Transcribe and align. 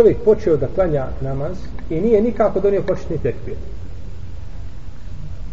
čovjek 0.00 0.18
počeo 0.24 0.56
da 0.56 0.68
klanja 0.74 1.06
namaz 1.20 1.56
i 1.90 2.00
nije 2.00 2.22
nikako 2.22 2.60
donio 2.60 2.82
početni 2.82 3.18
tekbir. 3.18 3.56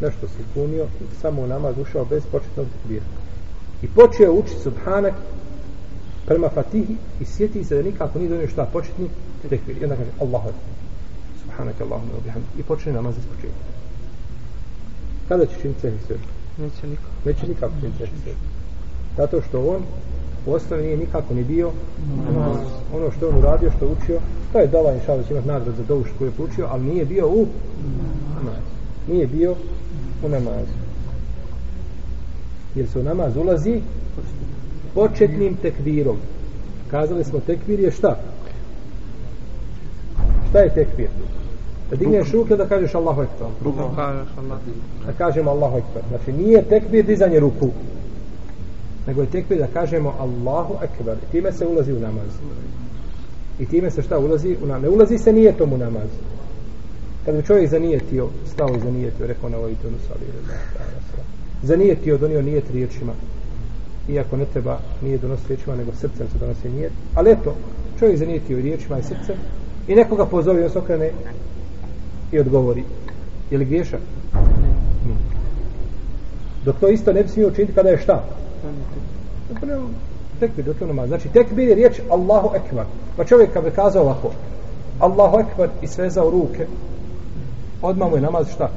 Nešto 0.02 0.28
se 0.28 0.44
punio 0.54 0.84
i 0.84 1.16
samo 1.22 1.42
u 1.42 1.48
namaz 1.48 1.76
ušao 1.78 2.06
bez 2.06 2.24
početnog 2.32 2.68
tekbira. 2.68 3.06
I 3.82 3.88
počeo 3.88 4.34
učiti 4.34 4.62
subhanak 4.62 5.14
prema 6.26 6.50
fatihi 6.50 6.96
i 7.20 7.26
sjeti 7.26 7.64
se 7.64 7.76
da 7.76 7.82
nikako 7.82 8.20
nije 8.20 8.30
donio 8.30 8.48
šta 8.48 8.66
početni 8.74 9.10
tekbir. 9.50 9.78
I 9.78 9.84
onda 9.84 9.96
kaže 9.96 10.12
Allahu 10.20 10.48
akbar. 10.48 10.74
Subhanak 11.42 11.82
Allahumma 11.82 12.14
wa 12.14 12.24
bihamdik. 12.24 12.50
I 12.60 12.64
počne 12.64 12.94
namaz 12.94 13.18
iz 13.18 13.26
početka. 13.36 13.68
Kada 15.28 15.46
će 15.46 15.62
činiti 15.62 15.82
sehi 15.82 15.98
sve? 16.08 16.16
Neće 16.58 16.88
nikako. 16.88 17.10
Neće 17.26 17.48
nikako 17.48 17.74
činiti 17.80 17.98
sehi 17.98 18.22
sve. 18.24 18.34
Zato 19.18 19.42
što 19.42 19.68
on 19.68 19.82
u 20.46 20.54
osnovi 20.54 20.84
nije 20.84 20.98
nikako 20.98 21.34
ni 21.34 21.44
bio 21.44 21.72
namaz. 22.34 22.58
Ono 22.96 23.12
što 23.12 23.30
on 23.30 23.38
uradio, 23.38 23.72
što 23.78 23.88
učio, 23.88 24.20
to 24.54 24.60
je 24.60 24.68
dala 24.68 24.94
inšala 24.94 25.24
će 25.24 25.34
imati 25.34 25.48
nagrad 25.48 25.76
za 25.76 25.84
dovu 25.84 26.04
što 26.16 26.26
je 26.26 26.32
učio, 26.38 26.68
ali 26.72 26.84
nije 26.84 27.06
bio 27.06 27.28
u 27.28 27.48
namaz. 28.36 28.64
Nije 29.08 29.28
bio 29.28 29.56
u 30.24 30.30
namazu. 30.30 30.78
Jer 32.76 32.88
se 32.88 33.00
u 33.00 33.04
namaz 33.04 33.38
ulazi 33.38 33.82
početnim 34.94 35.56
tekvirom. 35.62 36.18
Kazali 36.92 37.24
smo 37.24 37.40
tekvir 37.40 37.80
je 37.80 37.92
šta? 37.92 38.18
Šta 40.50 40.60
je 40.60 40.74
tekvir? 40.74 41.10
Da 41.90 41.96
digneš 41.96 42.32
ruke 42.32 42.56
da 42.56 42.66
kažeš 42.66 42.96
Allahu 42.96 43.22
Ekber. 43.22 43.48
Ruku 43.64 43.96
kažeš 43.96 44.30
Allah. 44.38 44.60
Da 45.06 45.14
kažemo 45.14 45.52
Allahu 45.52 45.78
Ekber. 45.78 46.04
Znači 46.10 46.34
nije 46.34 46.62
tekvir 46.62 47.06
dizanje 47.06 47.40
ruku. 47.40 47.70
Nego 49.08 49.22
je 49.22 49.28
tekvir 49.28 49.60
da 49.60 49.68
kažemo 49.68 50.14
Allahu 50.20 50.74
Ekber. 50.84 51.18
I 51.18 51.32
time 51.32 51.52
se 51.52 51.68
ulazi 51.68 51.94
u 51.94 52.00
namaz. 52.00 52.32
I 53.60 53.66
time 53.66 53.92
se 53.92 54.02
šta 54.02 54.20
ulazi 54.20 54.58
u 54.64 54.66
namaz? 54.66 54.82
Ne 54.82 54.90
ulazi 54.90 55.18
se 55.18 55.34
nijetom 55.34 55.74
u 55.74 55.78
namaz. 55.78 56.10
Kad 57.26 57.36
bi 57.36 57.44
čovjek 57.44 57.70
zanijetio, 57.70 58.28
stao 58.54 58.70
i 58.76 58.80
zanijetio, 58.80 59.28
rekao 59.28 59.50
na 59.50 59.58
ovoj 59.58 59.76
tonu. 59.82 59.96
Zanijetio, 61.64 62.18
donio 62.18 62.42
nijet 62.42 62.70
riječima. 62.74 63.14
Iako 64.10 64.38
ne 64.38 64.46
treba 64.46 64.80
nije 65.02 65.18
donosi 65.18 65.48
riječima, 65.48 65.76
nego 65.76 65.92
srcem 65.92 66.28
se 66.32 66.38
donosi 66.40 66.70
nijet. 66.70 66.92
Ali 67.16 67.32
eto, 67.32 67.56
čovjek 68.00 68.18
zanijetio 68.18 68.62
riječima 68.62 69.00
i 69.00 69.04
srcem 69.04 69.36
i 69.88 69.96
nekoga 69.96 70.26
pozove, 70.26 70.64
on 70.64 70.70
se 70.70 70.80
okrene 70.80 71.12
i 72.32 72.40
odgovori. 72.40 72.84
Je 73.52 73.58
li 73.58 73.66
griješan? 73.66 74.00
Dok 76.66 76.80
to 76.80 76.88
isto 76.88 77.14
ne 77.14 77.24
bi 77.24 77.30
smio 77.30 77.48
učiniti 77.48 77.74
kada 77.74 77.90
je 77.90 77.98
šta? 77.98 78.26
Tekbir, 80.40 80.66
dok 80.66 80.82
je 80.82 80.88
namaz. 80.88 81.08
Znači, 81.08 81.30
tekbir 81.30 81.68
je 81.68 81.76
riječ 81.76 82.00
Allahu 82.10 82.56
Ekbar. 82.56 82.86
Pa 83.18 83.26
čovjek 83.26 83.54
kad 83.54 83.64
bi 83.64 83.72
kazao 83.72 84.04
ovako, 84.04 84.32
Allahu 85.00 85.40
Ekbar 85.40 85.70
i 85.82 85.88
svezao 85.88 86.30
ruke, 86.30 86.68
odmah 87.82 88.10
mu 88.10 88.16
je 88.16 88.22
namaz 88.22 88.48
šta? 88.54 88.70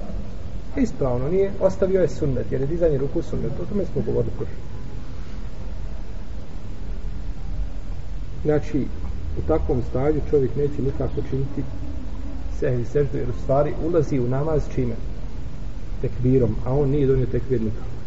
Ispravno, 0.77 1.29
nije, 1.29 1.53
ostavio 1.61 2.01
je 2.01 2.09
sunnet, 2.09 2.53
jer 2.53 2.61
je 2.61 2.67
dizanje 2.67 2.99
ruku 2.99 3.23
sunnet. 3.23 3.53
O 3.62 3.65
tome 3.65 3.85
smo 3.85 4.03
govorili 4.07 4.33
prošlo. 4.37 4.57
Znači, 8.45 8.87
u 9.39 9.43
takvom 9.49 9.83
stanju 9.91 10.21
čovjek 10.31 10.57
neće 10.57 10.83
nikako 10.83 11.23
činiti 11.31 11.62
sehvi 12.59 12.84
seždu, 12.84 13.19
jer 13.19 13.31
u 13.31 13.43
stvari 13.43 13.73
ulazi 13.87 14.21
u 14.21 14.29
namaz 14.29 14.62
čime? 14.75 14.95
Tekbirom, 16.03 16.57
a 16.67 16.75
on 16.75 16.91
nije 16.91 17.07
donio 17.07 17.27
tekbir 17.27 17.61
nikako. 17.61 18.00